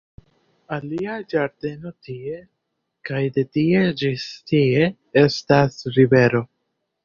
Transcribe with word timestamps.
Alia 0.77 1.17
ĝardeno 1.33 1.91
tie, 2.07 2.33
kaj 3.11 3.21
de 3.37 3.45
tie 3.59 3.85
ĝis 4.03 4.27
tie, 4.53 4.91
estas 5.29 5.81
rivero 6.01 6.47